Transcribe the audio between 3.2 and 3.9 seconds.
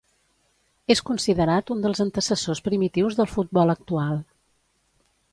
futbol